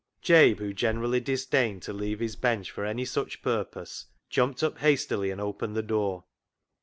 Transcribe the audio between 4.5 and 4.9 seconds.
up